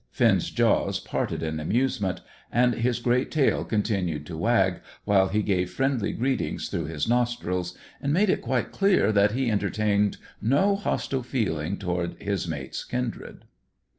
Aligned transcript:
Finn's 0.09 0.49
jaws 0.49 0.99
parted 0.99 1.43
in 1.43 1.59
amusement, 1.59 2.21
and 2.51 2.73
his 2.73 2.97
great 2.97 3.29
tail 3.29 3.63
continued 3.63 4.25
to 4.25 4.35
wag, 4.35 4.79
while 5.05 5.27
he 5.27 5.43
gave 5.43 5.69
friendly 5.69 6.11
greeting 6.11 6.57
through 6.57 6.85
his 6.85 7.07
nostrils, 7.07 7.77
and 8.01 8.11
made 8.11 8.31
it 8.31 8.41
quite 8.41 8.71
clear 8.71 9.11
that 9.11 9.33
he 9.33 9.51
entertained 9.51 10.17
no 10.41 10.75
hostile 10.75 11.21
feeling 11.21 11.77
towards 11.77 12.19
his 12.19 12.47
mate's 12.47 12.83
kindred. 12.83 13.45